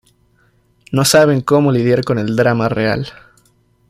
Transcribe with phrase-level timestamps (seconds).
[0.91, 3.07] No saben cómo lidiar con el drama real".